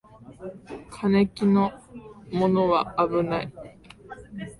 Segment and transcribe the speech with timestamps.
[0.89, 1.71] 金気の
[2.31, 3.53] ものはあぶない